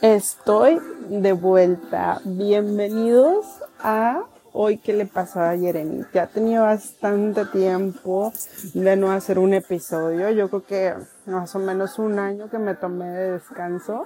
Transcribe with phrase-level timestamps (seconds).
[0.00, 2.20] Estoy de vuelta.
[2.24, 3.46] Bienvenidos
[3.78, 6.04] a Hoy que le pasó a Jeremy.
[6.12, 8.32] Ya tenía bastante tiempo
[8.74, 10.30] de no hacer un episodio.
[10.30, 10.94] Yo creo que
[11.26, 14.04] más o menos un año que me tomé de descanso.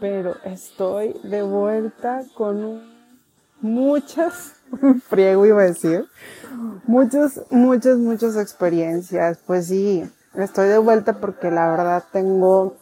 [0.00, 2.82] Pero estoy de vuelta con
[3.60, 4.54] muchas,
[5.08, 6.06] friego iba a decir,
[6.86, 9.38] muchas, muchas, muchas experiencias.
[9.46, 12.76] Pues sí, estoy de vuelta porque la verdad tengo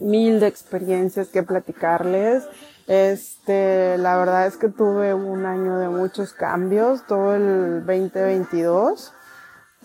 [0.00, 2.44] mil de experiencias que platicarles.
[2.86, 9.12] Este, la verdad es que tuve un año de muchos cambios, todo el 2022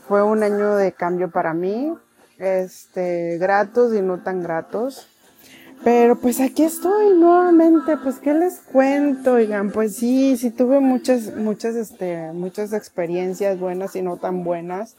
[0.07, 1.93] fue un año de cambio para mí,
[2.37, 5.07] este, gratos y no tan gratos.
[5.83, 11.35] Pero pues aquí estoy nuevamente, pues qué les cuento, oigan, pues sí, sí tuve muchas,
[11.35, 14.95] muchas, este, muchas experiencias buenas y no tan buenas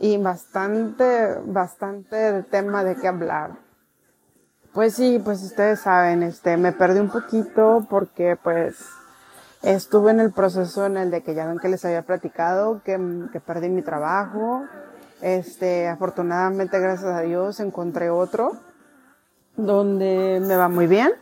[0.00, 3.63] y bastante, bastante tema de qué hablar.
[4.74, 8.84] Pues sí, pues ustedes saben, este, me perdí un poquito porque pues
[9.62, 12.98] estuve en el proceso en el de que ya ven que les había platicado, que,
[13.32, 14.64] que perdí mi trabajo.
[15.22, 18.52] Este, afortunadamente, gracias a Dios, encontré otro
[19.56, 21.12] donde me va muy bien.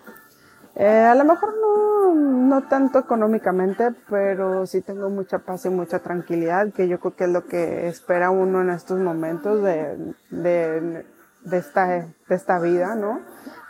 [0.75, 5.99] Eh, a lo mejor no, no tanto económicamente, pero sí tengo mucha paz y mucha
[5.99, 11.05] tranquilidad, que yo creo que es lo que espera uno en estos momentos de, de,
[11.45, 13.21] de esta, de esta vida, ¿no?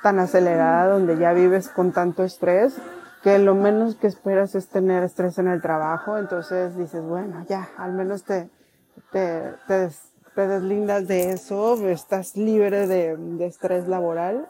[0.02, 2.76] Tan acelerada, donde ya vives con tanto estrés,
[3.22, 7.68] que lo menos que esperas es tener estrés en el trabajo, entonces dices, bueno, ya,
[7.78, 8.50] al menos te,
[9.12, 9.88] te, te,
[10.34, 14.48] te deslindas de eso, estás libre de, de estrés laboral.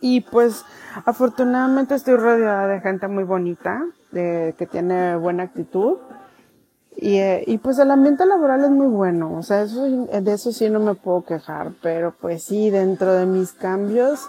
[0.00, 0.64] Y pues
[1.06, 5.98] afortunadamente estoy rodeada de gente muy bonita, de, que tiene buena actitud
[6.96, 10.52] y, eh, y pues el ambiente laboral es muy bueno, o sea, eso, de eso
[10.52, 14.26] sí no me puedo quejar, pero pues sí, dentro de mis cambios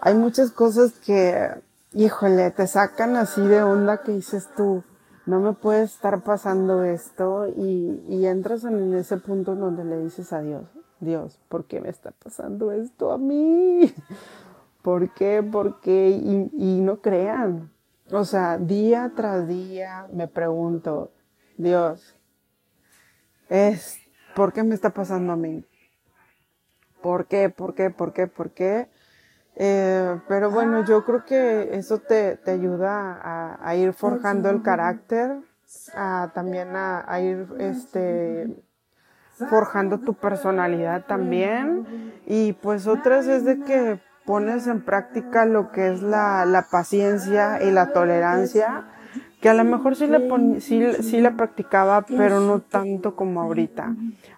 [0.00, 1.50] hay muchas cosas que,
[1.92, 4.82] híjole, te sacan así de onda que dices tú,
[5.26, 10.32] no me puede estar pasando esto y, y entras en ese punto donde le dices
[10.32, 10.64] a Dios,
[11.00, 13.92] Dios, ¿por qué me está pasando esto a mí?
[14.82, 15.42] ¿Por qué?
[15.42, 16.08] ¿Por qué?
[16.10, 17.70] Y, y no crean.
[18.10, 21.10] O sea, día tras día me pregunto,
[21.58, 22.14] Dios,
[23.48, 23.98] es,
[24.36, 25.64] ¿por qué me está pasando a mí?
[27.02, 27.50] ¿Por qué?
[27.50, 27.90] ¿Por qué?
[27.90, 28.28] ¿Por qué?
[28.28, 28.88] ¿Por qué?
[29.56, 34.62] Eh, pero bueno, yo creo que eso te, te ayuda a, a, ir forjando el
[34.62, 35.40] carácter,
[35.94, 38.54] a, también a, a, ir este,
[39.50, 42.20] forjando tu personalidad también.
[42.24, 47.60] Y pues otras es de que pones en práctica lo que es la, la paciencia
[47.60, 48.84] y la tolerancia
[49.40, 50.20] que a lo mejor sí la,
[50.60, 53.94] sí, sí la practicaba, pero no tanto como ahorita.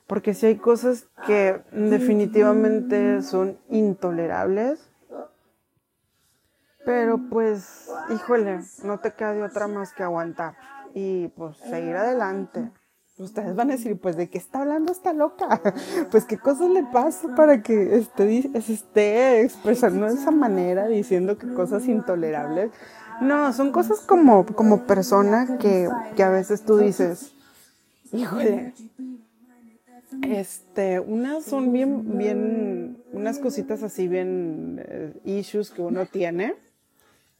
[0.06, 4.90] Porque sí hay cosas que definitivamente son intolerables.
[6.84, 10.56] Pero pues, híjole, no te queda de otra más que aguantar.
[10.94, 12.70] Y pues seguir adelante.
[13.18, 15.60] Ustedes van a decir, pues, ¿de qué está hablando esta loca?
[16.10, 21.36] Pues, ¿qué cosas le pasa para que esté, se esté expresando de esa manera, diciendo
[21.36, 22.70] que cosas intolerables?
[23.20, 27.34] No, son cosas como, como persona que, que a veces tú dices,
[28.12, 28.72] híjole,
[30.22, 36.54] este, unas son bien, bien, unas cositas así bien eh, issues que uno tiene.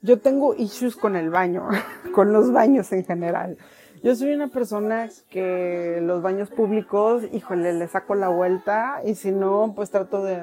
[0.03, 1.69] Yo tengo issues con el baño,
[2.15, 3.59] con los baños en general.
[4.03, 9.31] Yo soy una persona que los baños públicos, híjole, le saco la vuelta y si
[9.31, 10.43] no, pues trato de,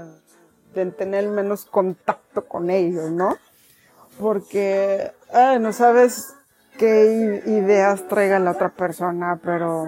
[0.75, 3.35] de tener menos contacto con ellos, ¿no?
[4.19, 6.33] Porque ay, no sabes
[6.77, 9.87] qué ideas traiga la otra persona, pero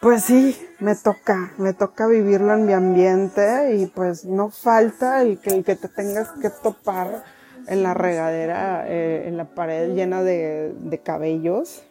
[0.00, 5.38] pues sí, me toca, me toca vivirlo en mi ambiente y pues no falta el
[5.38, 7.24] que, el que te tengas que topar
[7.66, 11.84] en la regadera, eh, en la pared llena de, de cabellos.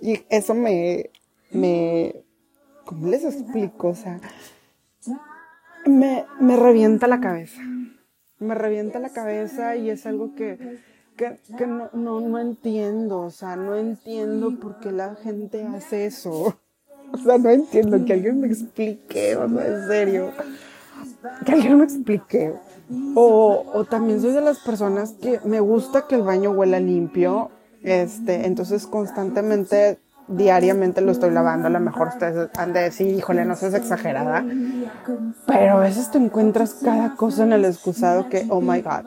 [0.00, 1.10] Y eso me,
[1.50, 2.24] me,
[2.84, 3.88] ¿cómo les explico?
[3.88, 4.18] O sea,
[5.86, 7.60] me, me revienta la cabeza
[8.42, 10.78] me revienta la cabeza y es algo que,
[11.16, 16.58] que, no, no, no, entiendo, o sea, no entiendo por qué la gente hace eso.
[17.14, 20.32] O sea, no entiendo, que alguien me explique, o sea, en serio.
[21.44, 22.54] Que alguien me explique.
[23.14, 27.50] O, o también soy de las personas que me gusta que el baño huela limpio,
[27.82, 29.98] este, entonces constantemente
[30.28, 34.44] diariamente lo estoy lavando, a lo mejor ustedes han de decir, híjole, no seas exagerada,
[35.46, 39.06] pero a veces te encuentras cada cosa en el excusado que, oh my god,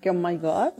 [0.00, 0.72] que oh my god,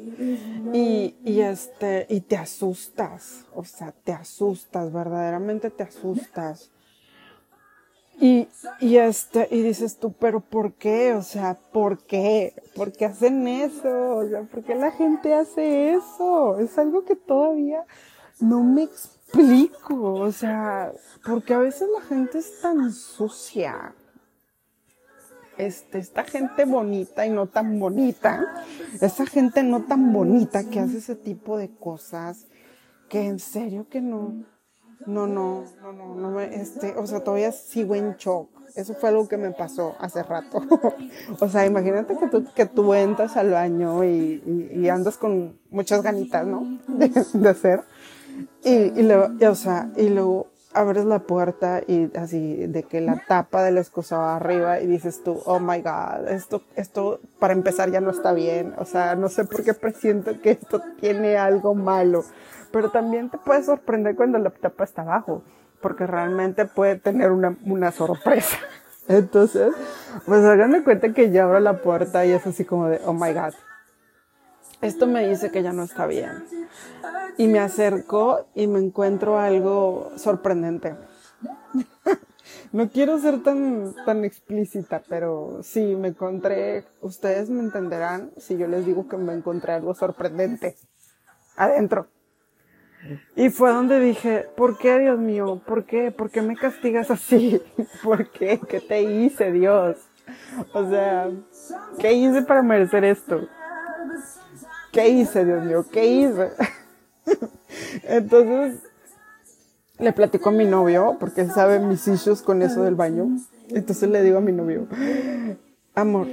[0.73, 6.70] y, y este, y te asustas, o sea, te asustas, verdaderamente te asustas.
[8.20, 8.47] Y,
[8.79, 11.14] y este, y dices tú, pero ¿por qué?
[11.14, 12.55] O sea, ¿por qué?
[12.76, 14.17] ¿por qué hacen eso?
[14.17, 16.59] O sea, ¿por qué la gente hace eso?
[16.61, 17.85] Es algo que todavía
[18.42, 20.14] no me explico.
[20.14, 20.92] O sea,
[21.24, 23.94] porque a veces la gente es tan sucia.
[25.58, 28.64] Este, esta gente bonita y no tan bonita,
[29.00, 32.46] esa gente no tan bonita que hace ese tipo de cosas,
[33.10, 34.44] que en serio que no,
[35.06, 38.48] no, no, no, no, no me, este, o sea, todavía sigo en shock.
[38.74, 40.62] Eso fue algo que me pasó hace rato.
[41.40, 46.02] o sea, imagínate que tú, que tú entras al baño y, y, andas con muchas
[46.02, 46.78] ganitas, ¿no?
[46.88, 47.84] De, hacer.
[48.64, 53.23] Y, y luego, o sea, y luego abres la puerta y así de que la
[53.26, 58.00] tapa del excusado arriba y dices tú, oh my god, esto, esto para empezar ya
[58.00, 58.75] no está bien.
[58.79, 62.25] O sea, no sé por qué presiento que esto tiene algo malo.
[62.70, 65.43] Pero también te puede sorprender cuando la tapa está abajo
[65.82, 68.56] porque realmente puede tener una, una sorpresa.
[69.09, 69.75] Entonces,
[70.25, 73.12] pues hagan de cuenta que ya abro la puerta y es así como de, oh
[73.12, 73.53] my god,
[74.82, 76.44] esto me dice que ya no está bien.
[77.38, 80.94] Y me acerco y me encuentro algo sorprendente.
[82.73, 88.67] no quiero ser tan, tan explícita, pero sí, me encontré, ustedes me entenderán si yo
[88.67, 90.76] les digo que me encontré algo sorprendente
[91.56, 92.08] adentro.
[93.35, 95.61] Y fue donde dije, ¿por qué, Dios mío?
[95.67, 96.12] ¿Por qué?
[96.12, 97.61] ¿Por qué me castigas así?
[98.02, 98.61] ¿Por qué?
[98.69, 99.96] ¿Qué te hice, Dios?
[100.73, 101.31] O sea,
[101.99, 103.49] ¿qué hice para merecer esto?
[104.92, 105.86] ¿Qué hice, Dios mío?
[105.90, 106.50] ¿Qué hice?
[108.04, 108.80] Entonces,
[109.98, 113.38] le platico a mi novio, porque sabe mis issues con eso del baño.
[113.70, 114.86] Entonces le digo a mi novio,
[115.94, 116.26] amor,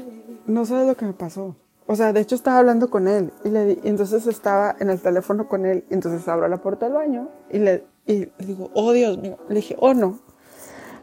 [0.45, 1.56] no sabes lo que me pasó.
[1.88, 5.00] O sea, de hecho estaba hablando con él y le di, entonces estaba en el
[5.00, 8.69] teléfono con él y entonces abro la puerta del baño y le, y le digo,
[8.73, 10.19] oh Dios mío, le dije, oh no,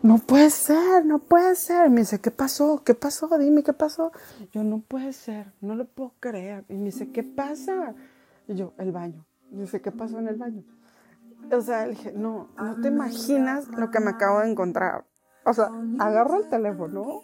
[0.06, 1.90] no puede ser, no puede ser.
[1.90, 2.82] me dice, ¿qué pasó?
[2.84, 3.28] ¿Qué pasó?
[3.38, 4.12] Dime, ¿qué pasó?
[4.52, 6.64] Yo, no puede ser, no lo puedo creer.
[6.68, 7.94] Y me dice, ¿qué pasa?
[8.46, 9.26] Y yo, el baño.
[9.50, 10.62] Y dice, ¿qué pasó en el baño?
[11.50, 15.04] O sea, le dije, no, no te imaginas lo que me acabo de encontrar.
[15.44, 17.22] O sea, agarro el teléfono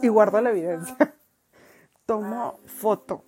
[0.00, 1.14] y guardo la evidencia
[2.06, 3.24] tomo foto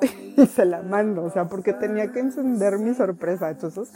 [0.36, 3.50] y se la mando, o sea, porque tenía que encender mi sorpresa.
[3.50, 3.92] Entonces,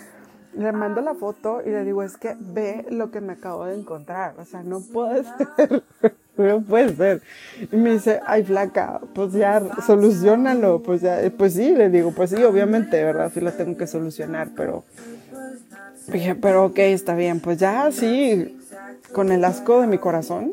[0.57, 3.75] le mando la foto y le digo, es que ve lo que me acabo de
[3.75, 5.83] encontrar, o sea, no puede ser,
[6.37, 7.23] no puede ser.
[7.71, 12.31] Y me dice, ay, flaca, pues ya, solucionalo, pues ya, pues sí, le digo, pues
[12.31, 13.31] sí, obviamente, ¿verdad?
[13.33, 14.85] Sí la tengo que solucionar, pero
[16.09, 18.59] dije, pero ok, está bien, pues ya, sí,
[19.13, 20.53] con el asco de mi corazón,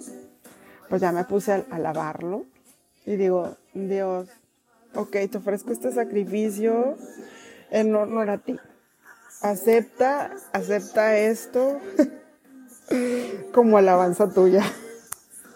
[0.89, 2.45] pues ya me puse a, lavarlo
[3.05, 4.29] y digo, Dios,
[4.93, 6.97] ok, te ofrezco este sacrificio
[7.69, 8.59] en honor a ti.
[9.41, 11.79] Acepta, acepta esto
[13.53, 14.63] como alabanza tuya.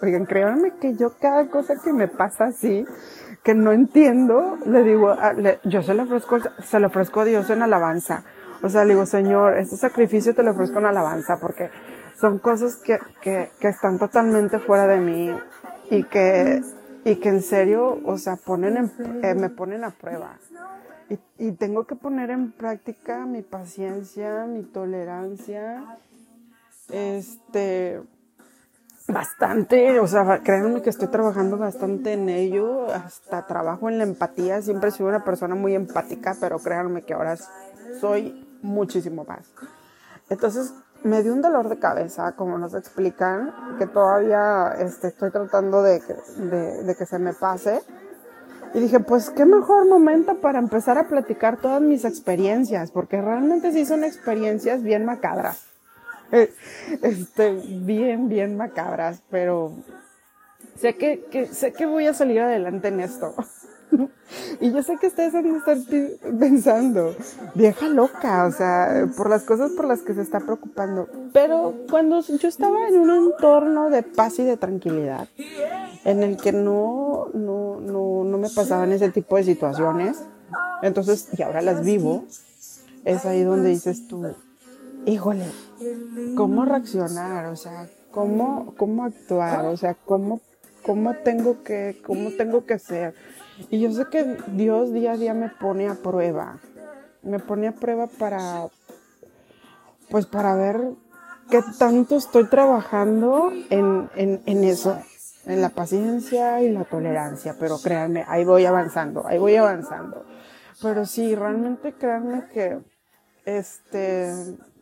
[0.01, 2.85] Oigan, créanme que yo cada cosa que me pasa así,
[3.43, 5.33] que no entiendo, le digo, ah,
[5.63, 8.23] yo se lo ofrezco, se lo ofrezco a Dios en alabanza.
[8.61, 11.69] O sea, le digo, Señor, este sacrificio te lo ofrezco en alabanza porque
[12.19, 15.35] son cosas que, que, que están totalmente fuera de mí
[15.91, 16.61] y que
[17.05, 18.91] y que en serio, o sea, ponen
[19.21, 20.39] eh, me ponen a prueba.
[21.09, 25.99] Y, y, tengo que poner en práctica mi paciencia, mi tolerancia,
[26.89, 28.01] este,
[29.07, 34.61] bastante, o sea, créanme que estoy trabajando bastante en ello, hasta trabajo en la empatía,
[34.61, 37.37] siempre he sido una persona muy empática, pero créanme que ahora
[37.99, 39.51] soy muchísimo más.
[40.29, 45.83] Entonces, me dio un dolor de cabeza, como nos explican, que todavía este, estoy tratando
[45.83, 46.01] de,
[46.97, 47.81] que se me pase.
[48.75, 53.71] Y dije, pues qué mejor momento para empezar a platicar todas mis experiencias, porque realmente
[53.71, 55.65] sí son experiencias bien macabras.
[57.01, 59.71] Este, bien, bien macabras, pero
[60.75, 63.33] sé que, que, sé que voy a salir adelante en esto.
[64.59, 65.77] Y yo sé que ustedes van a estar
[66.39, 67.15] pensando,
[67.53, 71.07] vieja loca, o sea, por las cosas por las que se está preocupando.
[71.33, 75.27] Pero cuando yo estaba en un entorno de paz y de tranquilidad,
[76.03, 80.23] en el que no, no, no, no me pasaban ese tipo de situaciones,
[80.81, 82.25] entonces, y ahora las vivo,
[83.03, 84.25] es ahí donde dices tú,
[85.05, 85.45] híjole,
[86.35, 87.45] ¿cómo reaccionar?
[87.47, 89.65] O sea, ¿cómo, cómo actuar?
[89.65, 90.41] O sea, ¿cómo,
[90.85, 93.15] cómo tengo que, cómo tengo que ser?
[93.69, 96.59] Y yo sé que Dios día a día me pone a prueba.
[97.23, 98.67] Me pone a prueba para,
[100.09, 100.79] pues para ver
[101.49, 105.01] qué tanto estoy trabajando en, en, en eso,
[105.47, 107.55] en la paciencia y la tolerancia.
[107.59, 110.23] Pero créanme, ahí voy avanzando, ahí voy avanzando.
[110.83, 112.77] Pero sí, realmente créanme que
[113.45, 114.31] este,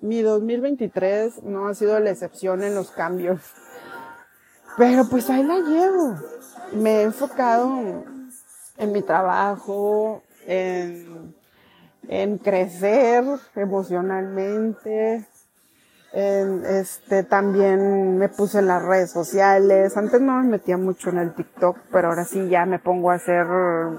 [0.01, 3.39] mi 2023 no ha sido la excepción en los cambios.
[4.77, 6.15] Pero pues ahí la llevo.
[6.73, 8.03] Me he enfocado
[8.77, 11.35] en mi trabajo, en,
[12.07, 13.23] en crecer
[13.55, 15.27] emocionalmente,
[16.13, 19.97] este, también me puse en las redes sociales.
[19.97, 23.15] Antes no me metía mucho en el TikTok, pero ahora sí ya me pongo a
[23.15, 23.47] hacer,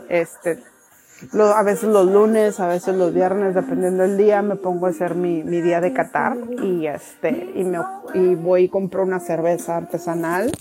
[0.08, 0.62] este,
[1.40, 5.14] a veces los lunes, a veces los viernes, dependiendo del día, me pongo a hacer
[5.14, 7.78] mi, mi día de Qatar y este, y me,
[8.14, 10.52] y voy y compro una cerveza artesanal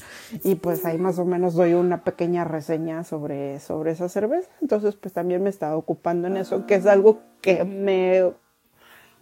[0.43, 4.49] y pues ahí más o menos doy una pequeña reseña sobre, sobre esa cerveza.
[4.61, 8.31] Entonces pues también me estaba ocupando en eso, que es algo que me,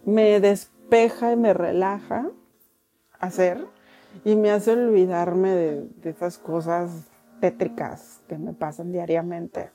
[0.04, 2.28] me despeja y me relaja
[3.18, 3.66] hacer
[4.24, 6.90] y me hace olvidarme de, de esas cosas
[7.40, 9.70] tétricas que me pasan diariamente.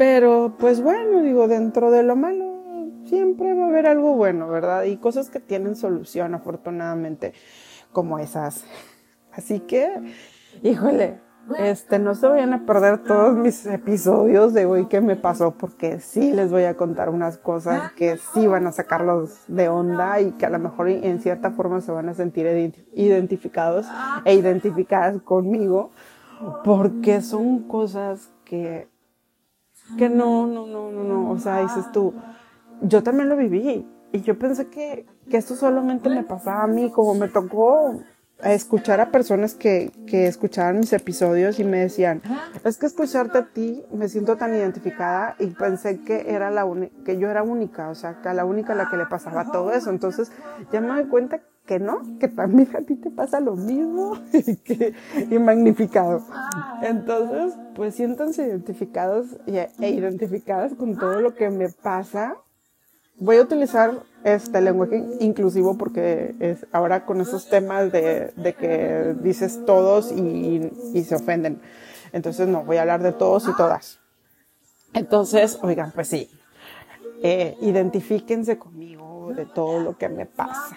[0.00, 4.84] Pero pues bueno, digo, dentro de lo malo siempre va a haber algo bueno, ¿verdad?
[4.84, 7.34] Y cosas que tienen solución, afortunadamente,
[7.92, 8.64] como esas.
[9.30, 9.92] Así que,
[10.62, 11.20] híjole,
[11.58, 16.00] este, no se vayan a perder todos mis episodios de hoy que me pasó, porque
[16.00, 20.32] sí les voy a contar unas cosas que sí van a sacarlos de onda y
[20.32, 22.46] que a lo mejor en cierta forma se van a sentir
[22.94, 23.86] identificados
[24.24, 25.90] e identificadas conmigo,
[26.64, 28.88] porque son cosas que
[29.96, 32.14] que no, no, no, no, no, o sea, dices tú,
[32.82, 36.90] yo también lo viví y yo pensé que, que esto solamente me pasaba a mí,
[36.90, 38.00] como me tocó
[38.44, 42.22] escuchar a personas que, que escuchaban mis episodios y me decían,
[42.64, 46.66] es que escucharte a ti me siento tan identificada y pensé que era la
[47.04, 49.50] que yo era única, o sea, que a la única a la que le pasaba
[49.50, 49.90] todo eso.
[49.90, 50.32] Entonces
[50.72, 54.56] ya me doy cuenta que no, que también a ti te pasa lo mismo y,
[54.56, 54.92] que,
[55.30, 56.20] y magnificado.
[56.82, 62.34] Entonces, pues siéntanse identificados e identificadas con todo lo que me pasa.
[63.20, 69.14] Voy a utilizar este lenguaje inclusivo porque es ahora con esos temas de, de que
[69.22, 71.60] dices todos y, y se ofenden.
[72.12, 74.00] Entonces, no, voy a hablar de todos y todas.
[74.92, 76.28] Entonces, oigan, pues sí,
[77.22, 80.76] eh, identifíquense conmigo de todo lo que me pasa.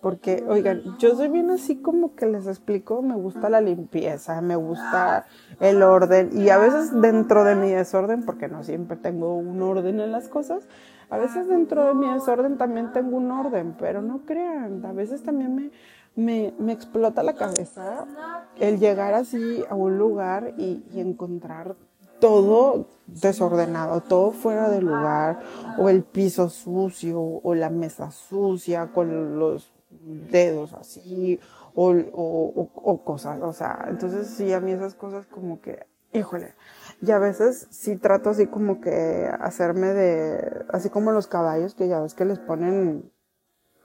[0.00, 4.56] Porque, oigan, yo soy bien así como que les explico, me gusta la limpieza, me
[4.56, 5.26] gusta
[5.60, 10.00] el orden y a veces dentro de mi desorden, porque no siempre tengo un orden
[10.00, 10.66] en las cosas,
[11.10, 15.22] a veces dentro de mi desorden también tengo un orden, pero no crean, a veces
[15.22, 15.70] también me,
[16.16, 18.06] me, me explota la cabeza
[18.58, 21.76] el llegar así a un lugar y, y encontrar
[22.20, 25.40] todo desordenado, todo fuera de lugar,
[25.78, 31.40] o el piso sucio, o la mesa sucia, con los dedos así
[31.74, 36.54] o, o, o, cosas, o sea, entonces sí, a mí esas cosas como que, híjole,
[37.00, 41.88] y a veces sí trato así como que hacerme de, así como los caballos que
[41.88, 43.10] ya ves que les ponen,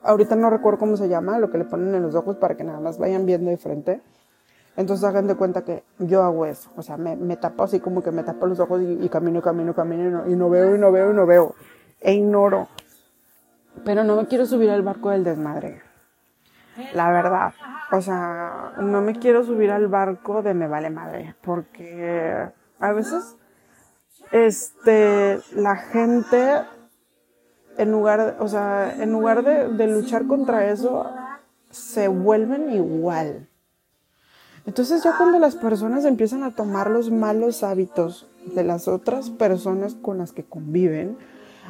[0.02, 2.64] ahorita no recuerdo cómo se llama, lo que le ponen en los ojos para que
[2.64, 4.02] nada más vayan viendo de frente.
[4.78, 8.04] Entonces hagan de cuenta que yo hago eso, o sea, me, me tapo así como
[8.04, 10.76] que me tapo los ojos y, y camino, camino, camino y no, y no veo
[10.76, 11.56] y no veo y no veo,
[12.02, 12.68] e ignoro.
[13.86, 15.85] Pero no me quiero subir al barco del desmadre
[16.94, 17.54] la verdad.
[17.92, 23.36] O sea, no me quiero subir al barco de me vale madre, porque a veces,
[24.32, 26.62] este, la gente,
[27.78, 31.10] en lugar, o sea, en lugar de, luchar contra eso,
[31.70, 33.48] se vuelven igual.
[34.66, 39.94] Entonces ya cuando las personas empiezan a tomar los malos hábitos de las otras personas
[39.94, 41.18] con las que conviven,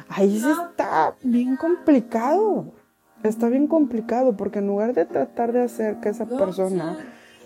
[0.08, 2.72] ahí sí está bien complicado
[3.22, 6.98] está bien complicado porque en lugar de tratar de hacer que esa persona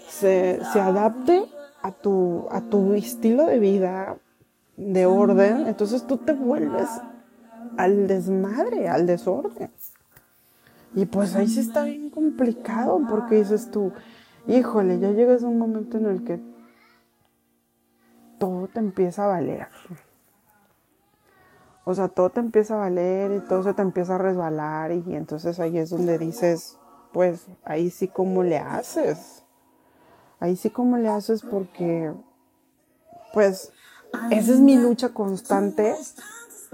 [0.08, 1.44] se, se adapte
[1.82, 4.16] a tu, a tu estilo de vida,
[4.76, 6.88] de orden, entonces tú te vuelves
[7.76, 9.70] al desmadre, al desorden.
[10.94, 13.92] Y pues ahí sí está bien complicado porque dices tú,
[14.48, 16.40] híjole, ya llegas a un momento en el que
[18.38, 19.68] todo te empieza a valer.
[21.90, 25.16] O sea, todo te empieza a valer y todo se te empieza a resbalar y,
[25.16, 26.78] entonces ahí es donde dices,
[27.12, 29.42] pues ahí sí como le haces.
[30.38, 32.12] Ahí sí como le haces porque,
[33.34, 33.72] pues,
[34.30, 35.96] esa es mi lucha constante,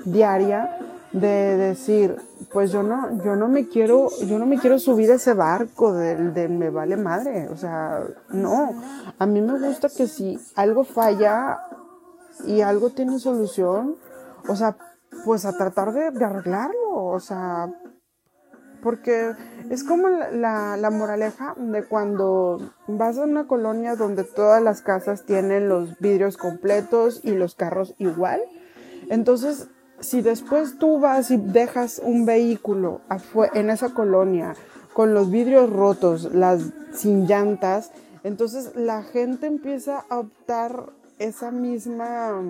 [0.04, 0.78] diaria,
[1.12, 2.16] de decir,
[2.52, 5.94] pues yo no, yo no me quiero, yo no me quiero subir a ese barco
[5.94, 7.49] del de me vale madre.
[7.49, 8.82] O sea, no.
[9.18, 11.58] A mí me gusta que si algo falla
[12.46, 13.96] y algo tiene solución,
[14.46, 14.76] o sea,
[15.25, 17.73] pues a tratar de, arreglarlo, o sea,
[18.82, 19.32] porque
[19.70, 25.25] es como la, la, moraleja de cuando vas a una colonia donde todas las casas
[25.25, 28.40] tienen los vidrios completos y los carros igual.
[29.08, 29.68] Entonces,
[30.00, 33.00] si después tú vas y dejas un vehículo
[33.54, 34.54] en esa colonia
[34.92, 37.92] con los vidrios rotos, las sin llantas,
[38.25, 42.42] entonces la gente empieza a optar esa misma,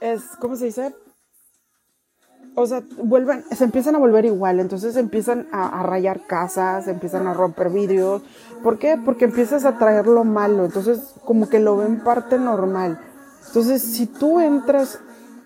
[0.00, 0.94] es, ¿cómo se dice?
[2.54, 7.34] O sea, vuelven, se empiezan a volver igual, entonces empiezan a, rayar casas, empiezan a
[7.34, 8.22] romper vidrios.
[8.62, 8.98] ¿Por qué?
[9.02, 12.98] Porque empiezas a traer lo malo, entonces como que lo ven parte normal.
[13.46, 15.00] Entonces, si tú entras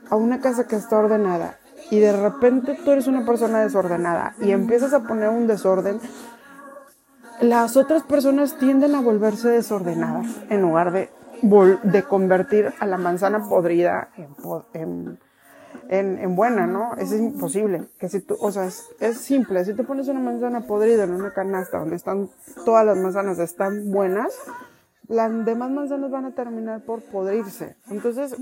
[0.09, 1.59] a una casa que está ordenada
[1.91, 6.01] y de repente tú eres una persona desordenada y empiezas a poner un desorden,
[7.41, 11.11] las otras personas tienden a volverse desordenadas en lugar de,
[11.43, 14.09] de convertir a la manzana podrida
[14.75, 15.19] en,
[15.89, 16.95] en, en, buena, ¿no?
[16.97, 17.89] Es imposible.
[17.99, 19.65] Que si tú, o sea, es, es, simple.
[19.65, 22.29] Si tú pones una manzana podrida en una canasta donde están
[22.65, 24.35] todas las manzanas están buenas,
[25.11, 27.77] las demás manzanas van a terminar por podrirse.
[27.91, 28.37] Entonces,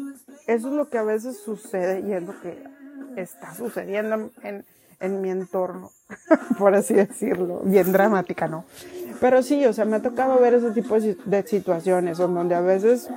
[0.46, 2.62] eso es lo que a veces sucede y es lo que
[3.16, 4.64] está sucediendo en,
[5.00, 5.90] en mi entorno,
[6.58, 8.64] por así decirlo, bien dramática, ¿no?
[9.20, 13.08] Pero sí, o sea, me ha tocado ver ese tipo de situaciones donde a veces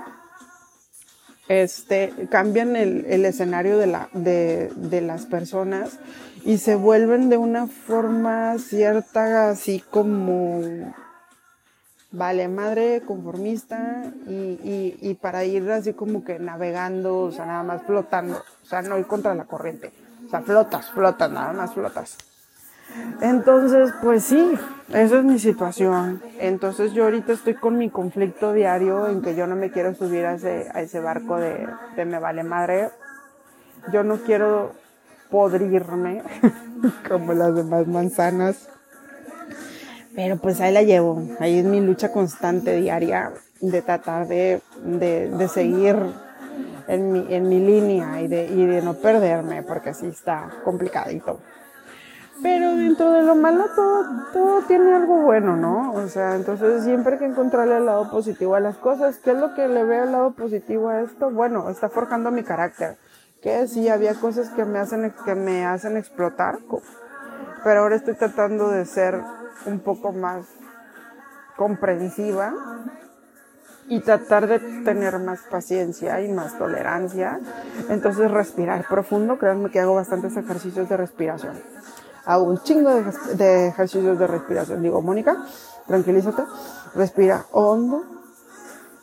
[1.47, 5.99] este, cambian el, el escenario de, la, de, de, las personas
[6.45, 10.61] y se vuelven de una forma cierta, así como,
[12.11, 17.63] vale, madre, conformista, y, y, y para ir así como que navegando, o sea, nada
[17.63, 19.91] más flotando, o sea, no ir contra la corriente.
[20.31, 22.17] Sea, flotas, flotas, nada más flotas.
[23.21, 24.53] Entonces, pues sí,
[24.93, 26.21] esa es mi situación.
[26.39, 30.25] Entonces yo ahorita estoy con mi conflicto diario en que yo no me quiero subir
[30.25, 32.91] a ese, a ese barco de, de me vale madre.
[33.91, 34.71] Yo no quiero
[35.29, 36.23] podrirme
[37.09, 38.69] como las demás manzanas.
[40.15, 41.21] Pero pues ahí la llevo.
[41.41, 45.97] Ahí es mi lucha constante diaria de tratar de, de seguir
[46.87, 51.39] en mi, en mi línea y de, y de no perderme, porque sí está complicadito.
[52.41, 55.93] Pero dentro de lo malo todo, todo tiene algo bueno, ¿no?
[55.93, 59.17] O sea, entonces siempre hay que encontrarle el lado positivo a las cosas.
[59.17, 61.29] ¿Qué es lo que le veo el lado positivo a esto?
[61.29, 62.97] Bueno, está forjando mi carácter.
[63.43, 66.59] Que sí, había cosas que me hacen, que me hacen explotar,
[67.63, 69.21] pero ahora estoy tratando de ser
[69.65, 70.45] un poco más
[71.57, 72.53] comprensiva
[73.87, 77.39] y tratar de tener más paciencia y más tolerancia.
[77.89, 81.59] Entonces respirar profundo, créanme que hago bastantes ejercicios de respiración.
[82.25, 82.89] Hago un chingo
[83.35, 84.81] de, ejercicios de respiración.
[84.81, 85.43] Digo, Mónica,
[85.87, 86.43] tranquilízate,
[86.95, 88.03] respira hondo,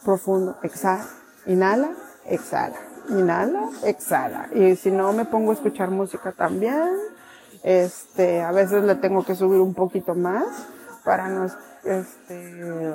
[0.05, 1.05] profundo, exhala,
[1.47, 1.91] inhala,
[2.27, 2.77] exhala,
[3.11, 4.49] inhala, exhala.
[4.55, 6.89] Y si no me pongo a escuchar música también,
[7.65, 10.47] este, a veces le tengo que subir un poquito más
[11.05, 11.47] para no
[11.85, 12.95] este,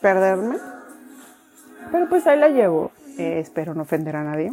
[0.00, 0.58] perderme
[1.92, 2.90] pero pues ahí la llevo.
[3.18, 4.52] Eh, espero no ofender a nadie.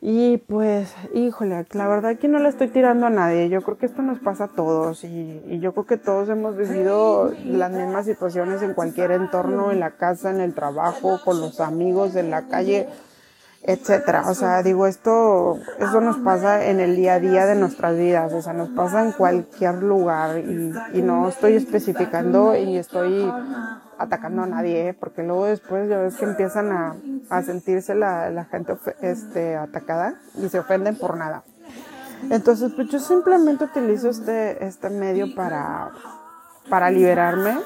[0.00, 3.48] Y pues, híjole, la verdad que no le estoy tirando a nadie.
[3.48, 6.56] Yo creo que esto nos pasa a todos y, y, yo creo que todos hemos
[6.56, 11.60] vivido las mismas situaciones en cualquier entorno, en la casa, en el trabajo, con los
[11.60, 12.88] amigos, en la calle,
[13.62, 14.24] etcétera.
[14.28, 18.32] O sea, digo, esto, eso nos pasa en el día a día de nuestras vidas.
[18.32, 23.32] O sea, nos pasa en cualquier lugar y, no estoy especificando y estoy
[23.98, 24.94] atacando a nadie, ¿eh?
[24.94, 26.96] porque luego después ya ves que empiezan a,
[27.30, 31.44] a sentirse la, la, gente este, atacada y se ofenden por nada.
[32.30, 35.90] Entonces, pues yo simplemente utilizo este, este medio para,
[36.68, 37.56] para liberarme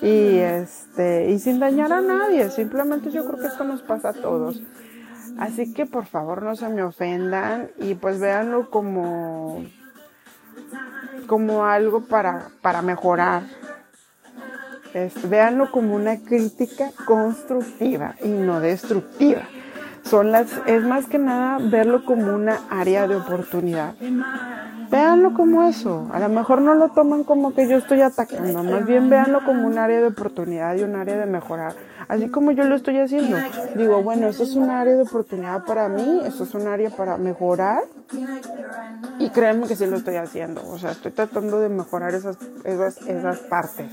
[0.00, 2.50] y, este, y sin dañar a nadie.
[2.50, 4.60] Simplemente yo creo que esto nos pasa a todos.
[5.38, 9.64] Así que por favor no se me ofendan y pues véanlo como,
[11.26, 13.42] como algo para, para mejorar
[15.28, 19.42] véanlo como una crítica constructiva y no destructiva.
[20.04, 23.94] Son las, es más que nada verlo como una área de oportunidad.
[24.92, 26.06] Véanlo como eso.
[26.12, 29.66] A lo mejor no lo toman como que yo estoy atacando, más bien véanlo como
[29.66, 31.72] un área de oportunidad y un área de mejorar.
[32.08, 33.38] Así como yo lo estoy haciendo.
[33.74, 37.16] Digo, bueno, eso es un área de oportunidad para mí, eso es un área para
[37.16, 37.84] mejorar.
[39.18, 40.62] Y créanme que sí lo estoy haciendo.
[40.68, 43.90] O sea, estoy tratando de mejorar esas, esas, esas partes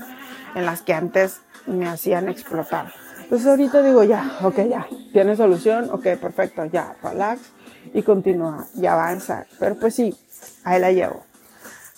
[0.54, 2.92] en las que antes me hacían explotar.
[3.22, 7.40] Entonces ahorita digo, ya, ok, ya, tiene solución, ok, perfecto, ya, relax
[7.94, 9.46] y continúa y avanza.
[9.58, 10.14] Pero pues sí,
[10.64, 11.24] ahí la llevo.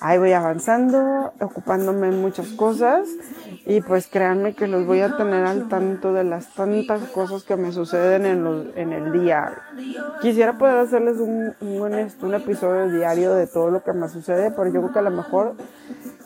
[0.04, 3.06] Ahí voy avanzando, ocupándome en muchas cosas
[3.66, 7.54] y pues créanme que los voy a tener al tanto de las tantas cosas que
[7.54, 9.52] me suceden en, los, en el día.
[10.20, 14.66] Quisiera poder hacerles un, un, un episodio diario de todo lo que me sucede, pero
[14.72, 15.54] yo creo que a lo mejor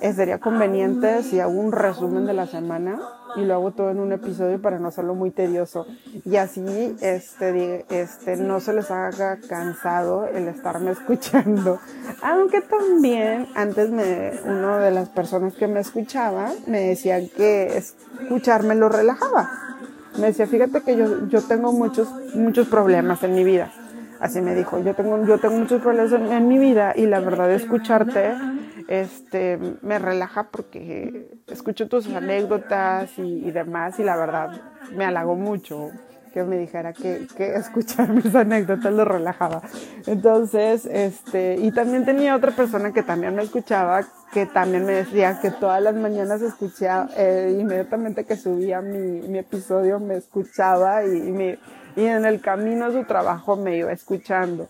[0.01, 2.99] sería conveniente si hago un resumen de la semana
[3.37, 5.87] y lo hago todo en un episodio para no hacerlo muy tedioso.
[6.25, 11.79] Y así este, este no se les haga cansado el estarme escuchando.
[12.23, 18.75] Aunque también antes me uno de las personas que me escuchaba me decía que escucharme
[18.75, 19.51] lo relajaba.
[20.19, 23.71] Me decía, fíjate que yo, yo tengo muchos, muchos problemas en mi vida.
[24.21, 27.53] Así me dijo, yo tengo, yo tengo muchos problemas en, mi vida y la verdad
[27.53, 28.33] escucharte
[28.89, 34.61] este, me relaja porque escucho tus anécdotas y, y demás y la verdad
[34.95, 35.91] me halagó mucho
[36.37, 39.63] que me dijera que, que escuchar mis anécdotas lo relajaba.
[40.07, 45.39] Entonces, este, y también tenía otra persona que también me escuchaba, que también me decía
[45.41, 51.33] que todas las mañanas escuchaba, eh, inmediatamente que subía mi, mi episodio me escuchaba y,
[51.33, 51.59] me,
[51.97, 54.69] y en el camino a su trabajo me iba escuchando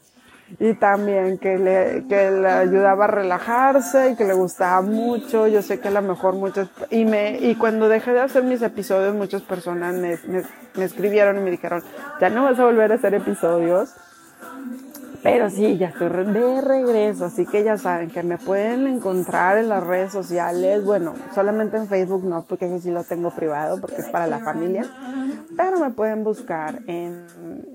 [0.59, 5.47] y también que le, que le ayudaba a relajarse y que le gustaba mucho.
[5.49, 8.63] Yo sé que a lo mejor muchas, y me, y cuando dejé de hacer mis
[8.63, 10.43] episodios, muchas personas me, me,
[10.75, 11.83] me escribieron y me dijeron,
[12.21, 13.95] ya no vas a volver a hacer episodios.
[15.27, 19.69] Pero sí, ya estoy de regreso, así que ya saben que me pueden encontrar en
[19.69, 20.85] las redes sociales.
[20.85, 24.39] Bueno, solamente en Facebook no, porque ese sí lo tengo privado, porque es para la
[24.39, 24.87] familia.
[25.57, 27.27] Pero me pueden buscar en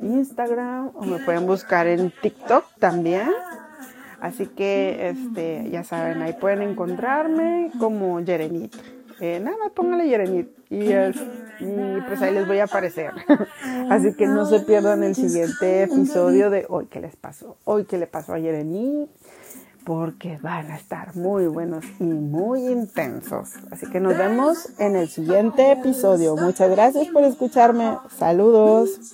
[0.01, 3.29] Instagram o me pueden buscar en TikTok también.
[4.21, 8.73] Así que, este, ya saben, ahí pueden encontrarme como Yerenit.
[9.21, 13.11] Eh, nada más póngale Yerenit y, y pues ahí les voy a aparecer.
[13.91, 17.99] Así que no se pierdan el siguiente episodio de hoy que les pasó, hoy que
[17.99, 19.09] le pasó a Yerenit
[19.85, 23.49] porque van a estar muy buenos y muy intensos.
[23.69, 26.35] Así que nos vemos en el siguiente episodio.
[26.35, 27.97] Muchas gracias por escucharme.
[28.17, 29.13] Saludos.